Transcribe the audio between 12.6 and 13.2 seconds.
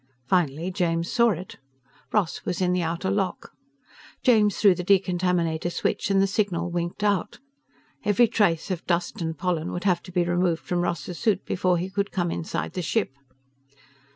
the ship.